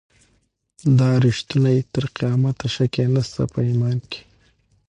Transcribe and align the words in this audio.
دا 0.99 1.11
ریښتونی 1.25 1.77
تر 1.93 2.03
قیامته 2.17 2.67
شک 2.75 2.93
یې 3.01 3.05
نسته 3.15 3.41
په 3.53 3.59
ایمان 3.69 3.97
کي 4.11 4.21